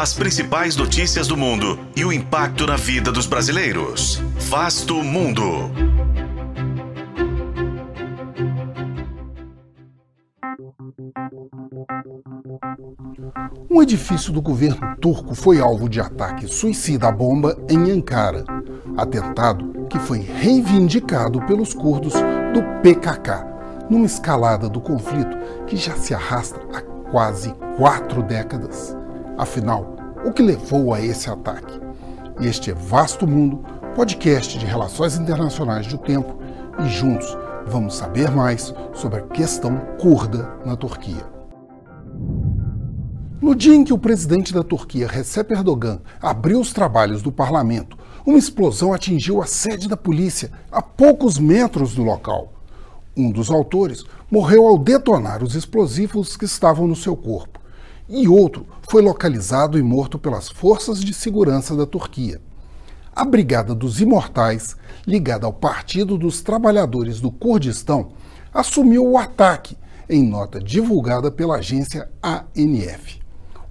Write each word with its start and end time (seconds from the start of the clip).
As 0.00 0.14
principais 0.14 0.76
notícias 0.76 1.28
do 1.28 1.36
mundo 1.36 1.78
e 1.94 2.06
o 2.06 2.10
impacto 2.10 2.66
na 2.66 2.74
vida 2.74 3.12
dos 3.12 3.26
brasileiros. 3.26 4.18
Vasto 4.48 4.94
Mundo. 4.94 5.70
Um 13.70 13.82
edifício 13.82 14.32
do 14.32 14.40
governo 14.40 14.96
turco 15.02 15.34
foi 15.34 15.60
alvo 15.60 15.86
de 15.86 16.00
ataque 16.00 16.48
suicida 16.48 17.08
à 17.08 17.12
bomba 17.12 17.54
em 17.68 17.90
Ankara. 17.90 18.46
Atentado 18.96 19.86
que 19.90 19.98
foi 19.98 20.20
reivindicado 20.20 21.42
pelos 21.42 21.74
curdos 21.74 22.14
do 22.54 22.62
PKK, 22.80 23.44
numa 23.90 24.06
escalada 24.06 24.66
do 24.66 24.80
conflito 24.80 25.36
que 25.66 25.76
já 25.76 25.94
se 25.94 26.14
arrasta 26.14 26.58
há 26.72 26.80
quase 27.10 27.52
quatro 27.76 28.22
décadas. 28.22 28.98
Afinal, 29.40 29.96
o 30.22 30.30
que 30.32 30.42
levou 30.42 30.92
a 30.92 31.00
esse 31.00 31.30
ataque? 31.30 31.80
Este 32.42 32.72
é 32.72 32.74
Vasto 32.74 33.26
Mundo, 33.26 33.64
podcast 33.94 34.58
de 34.58 34.66
relações 34.66 35.16
internacionais 35.16 35.86
do 35.86 35.96
tempo, 35.96 36.38
e 36.84 36.88
juntos 36.90 37.38
vamos 37.66 37.96
saber 37.96 38.30
mais 38.30 38.74
sobre 38.92 39.18
a 39.18 39.22
questão 39.22 39.78
curda 39.98 40.58
na 40.62 40.76
Turquia. 40.76 41.24
No 43.40 43.54
dia 43.54 43.74
em 43.74 43.82
que 43.82 43.94
o 43.94 43.98
presidente 43.98 44.52
da 44.52 44.62
Turquia, 44.62 45.08
Recep 45.08 45.50
Erdogan, 45.54 46.02
abriu 46.20 46.60
os 46.60 46.74
trabalhos 46.74 47.22
do 47.22 47.32
parlamento, 47.32 47.96
uma 48.26 48.36
explosão 48.36 48.92
atingiu 48.92 49.40
a 49.40 49.46
sede 49.46 49.88
da 49.88 49.96
polícia 49.96 50.52
a 50.70 50.82
poucos 50.82 51.38
metros 51.38 51.94
do 51.94 52.02
local. 52.02 52.52
Um 53.16 53.32
dos 53.32 53.50
autores 53.50 54.04
morreu 54.30 54.66
ao 54.66 54.76
detonar 54.76 55.42
os 55.42 55.54
explosivos 55.54 56.36
que 56.36 56.44
estavam 56.44 56.86
no 56.86 56.94
seu 56.94 57.16
corpo, 57.16 57.59
e 58.10 58.26
outro 58.26 58.66
foi 58.90 59.00
localizado 59.00 59.78
e 59.78 59.82
morto 59.82 60.18
pelas 60.18 60.48
forças 60.48 60.98
de 61.00 61.14
segurança 61.14 61.76
da 61.76 61.86
Turquia. 61.86 62.40
A 63.14 63.24
Brigada 63.24 63.72
dos 63.74 64.00
Imortais, 64.00 64.76
ligada 65.06 65.46
ao 65.46 65.52
Partido 65.52 66.18
dos 66.18 66.42
Trabalhadores 66.42 67.20
do 67.20 67.30
Kurdistão, 67.30 68.08
assumiu 68.52 69.06
o 69.06 69.16
ataque 69.16 69.78
em 70.08 70.26
nota 70.26 70.60
divulgada 70.60 71.30
pela 71.30 71.58
agência 71.58 72.10
ANF. 72.20 73.20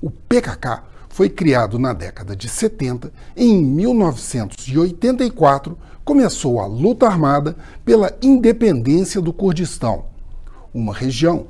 O 0.02 0.10
PKK 0.10 0.84
foi 1.10 1.30
criado 1.30 1.78
na 1.78 1.92
década 1.92 2.34
de 2.34 2.48
70 2.48 3.12
e 3.36 3.44
em 3.44 3.62
1984 3.62 5.78
começou 6.06 6.62
a 6.62 6.66
luta 6.66 7.06
armada 7.06 7.58
pela 7.84 8.18
independência 8.22 9.20
do 9.20 9.34
Kurdistão, 9.34 10.06
uma 10.74 10.94
região 10.94 11.48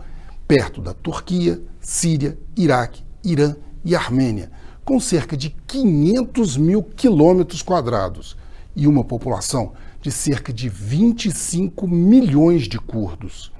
perto 0.49 0.81
da 0.81 0.95
Turquia, 0.95 1.61
Síria, 1.79 2.35
Iraque, 2.57 3.03
Irã 3.23 3.55
e 3.85 3.95
Armênia, 3.95 4.49
com 4.83 4.99
cerca 4.99 5.37
de 5.37 5.51
500 5.51 6.57
mil 6.57 6.81
quilômetros 6.81 7.61
quadrados 7.61 8.35
e 8.75 8.87
uma 8.87 9.03
população 9.03 9.73
de 10.01 10.11
cerca 10.11 10.51
de 10.51 10.67
25 10.67 11.87
milhões 11.87 12.63
de 12.63 12.79
curdos, 12.79 13.51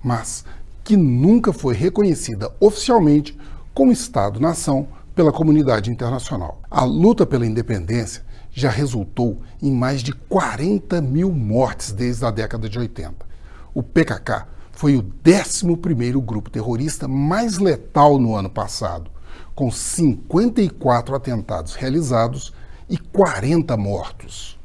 mas 0.00 0.44
que 0.84 0.96
nunca 0.96 1.52
foi 1.52 1.74
reconhecida 1.74 2.54
oficialmente 2.60 3.36
como 3.74 3.90
Estado-nação 3.90 4.86
pela 5.16 5.32
comunidade 5.32 5.90
internacional. 5.90 6.62
A 6.70 6.84
luta 6.84 7.26
pela 7.26 7.44
independência 7.44 8.24
já 8.52 8.70
resultou 8.70 9.42
em 9.60 9.72
mais 9.72 10.00
de 10.00 10.12
40 10.12 11.00
mil 11.00 11.32
mortes 11.32 11.90
desde 11.90 12.24
a 12.24 12.30
década 12.30 12.68
de 12.68 12.78
80. 12.78 13.26
O 13.74 13.82
PKK 13.82 14.46
foi 14.76 14.94
o 14.94 15.02
11º 15.02 16.20
grupo 16.22 16.50
terrorista 16.50 17.08
mais 17.08 17.56
letal 17.56 18.18
no 18.18 18.36
ano 18.36 18.50
passado, 18.50 19.10
com 19.54 19.70
54 19.70 21.16
atentados 21.16 21.74
realizados 21.74 22.52
e 22.86 22.98
40 22.98 23.74
mortos. 23.78 24.58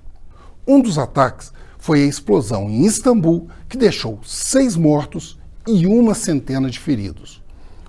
Um 0.68 0.81
dos 0.81 0.98
ataques 0.98 1.53
foi 1.80 2.03
a 2.03 2.06
explosão 2.06 2.70
em 2.70 2.86
Istambul, 2.86 3.47
que 3.69 3.78
deixou 3.78 4.19
seis 4.25 4.75
mortos 4.75 5.40
e 5.66 5.88
uma 5.88 6.14
centena 6.14 6.69
de 6.69 6.78
feridos. 6.78 7.41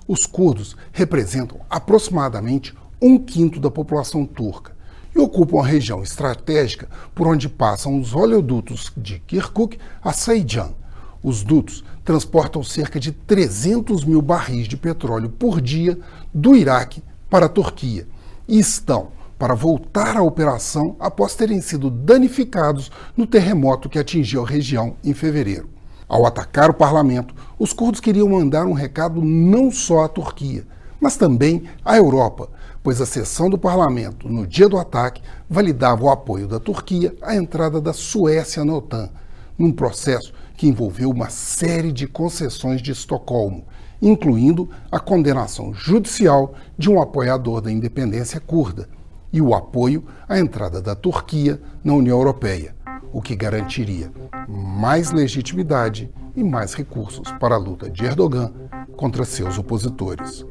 Os 0.07 0.25
curdos 0.25 0.77
representam 0.93 1.59
aproximadamente 1.69 2.73
um 3.01 3.19
quinto 3.19 3.59
da 3.59 3.69
população 3.69 4.25
turca 4.25 4.73
e 5.13 5.19
ocupam 5.19 5.59
a 5.59 5.67
região 5.67 6.01
estratégica 6.01 6.87
por 7.13 7.27
onde 7.27 7.49
passam 7.49 7.99
os 7.99 8.15
oleodutos 8.15 8.93
de 8.95 9.19
Kirkuk 9.19 9.77
a 10.01 10.13
Saijan. 10.13 10.73
Os 11.23 11.41
dutos 11.41 11.85
transportam 12.03 12.61
cerca 12.61 12.99
de 12.99 13.13
300 13.13 14.03
mil 14.03 14.21
barris 14.21 14.67
de 14.67 14.75
petróleo 14.75 15.29
por 15.29 15.61
dia 15.61 15.97
do 16.33 16.53
Iraque 16.53 17.01
para 17.29 17.45
a 17.45 17.49
Turquia 17.49 18.05
e 18.45 18.59
estão 18.59 19.07
para 19.39 19.55
voltar 19.55 20.17
à 20.17 20.21
operação 20.21 20.97
após 20.99 21.33
terem 21.33 21.61
sido 21.61 21.89
danificados 21.89 22.91
no 23.15 23.25
terremoto 23.25 23.87
que 23.87 23.97
atingiu 23.97 24.43
a 24.43 24.47
região 24.47 24.97
em 25.03 25.13
fevereiro. 25.13 25.69
Ao 26.07 26.25
atacar 26.25 26.69
o 26.69 26.73
parlamento, 26.73 27.33
os 27.57 27.71
curdos 27.71 28.01
queriam 28.01 28.27
mandar 28.27 28.65
um 28.65 28.73
recado 28.73 29.21
não 29.21 29.71
só 29.71 30.03
à 30.03 30.09
Turquia, 30.09 30.67
mas 30.99 31.17
também 31.17 31.63
à 31.83 31.97
Europa, 31.97 32.49
pois 32.83 33.01
a 33.01 33.05
sessão 33.05 33.49
do 33.49 33.57
parlamento, 33.57 34.29
no 34.29 34.45
dia 34.45 34.67
do 34.67 34.77
ataque, 34.77 35.21
validava 35.49 36.03
o 36.03 36.09
apoio 36.09 36.47
da 36.47 36.59
Turquia 36.59 37.15
à 37.21 37.35
entrada 37.35 37.79
da 37.79 37.93
Suécia 37.93 38.63
na 38.63 38.75
OTAN, 38.75 39.09
num 39.57 39.71
processo 39.71 40.33
que 40.63 40.67
envolveu 40.69 41.09
uma 41.09 41.29
série 41.29 41.91
de 41.91 42.07
concessões 42.07 42.81
de 42.81 42.93
Estocolmo, 42.93 43.65
incluindo 44.01 44.69
a 44.89 44.97
condenação 44.97 45.73
judicial 45.73 46.53
de 46.77 46.89
um 46.89 47.01
apoiador 47.01 47.59
da 47.59 47.69
independência 47.69 48.39
curda 48.39 48.87
e 49.33 49.41
o 49.41 49.53
apoio 49.53 50.05
à 50.25 50.39
entrada 50.39 50.81
da 50.81 50.95
Turquia 50.95 51.61
na 51.83 51.91
União 51.91 52.17
Europeia, 52.17 52.73
o 53.11 53.21
que 53.21 53.35
garantiria 53.35 54.09
mais 54.47 55.11
legitimidade 55.11 56.09
e 56.33 56.41
mais 56.41 56.73
recursos 56.73 57.29
para 57.41 57.55
a 57.55 57.59
luta 57.59 57.89
de 57.89 58.05
Erdogan 58.05 58.53
contra 58.95 59.25
seus 59.25 59.57
opositores. 59.57 60.45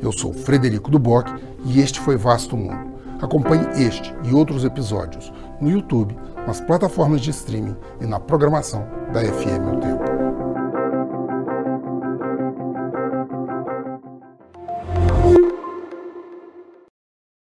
Eu 0.00 0.12
sou 0.12 0.32
Frederico 0.32 0.92
Duboc 0.92 1.26
e 1.64 1.80
este 1.80 1.98
foi 1.98 2.16
Vasto 2.16 2.56
Mundo. 2.56 2.89
Acompanhe 3.22 3.66
este 3.76 4.14
e 4.24 4.34
outros 4.34 4.64
episódios 4.64 5.32
no 5.60 5.70
YouTube, 5.70 6.16
nas 6.46 6.60
plataformas 6.60 7.20
de 7.20 7.30
streaming 7.30 7.76
e 8.00 8.06
na 8.06 8.18
programação 8.18 8.86
da 9.12 9.20
FM 9.20 9.76
O 9.76 9.80
Tempo. 9.80 10.09